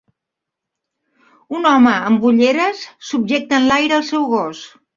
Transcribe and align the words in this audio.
Un 1.59 1.67
home 1.73 1.93
amb 2.09 2.27
ulleres 2.31 2.83
subjecte 3.13 3.61
enlaire 3.61 4.01
el 4.03 4.11
seu 4.13 4.29
gos. 4.37 4.67